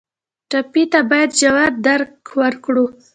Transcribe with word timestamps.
ټپي 0.49 0.83
ته 0.91 0.99
باید 1.09 1.29
ژور 1.39 1.71
درک 1.85 2.11
ورکړو. 2.41 2.85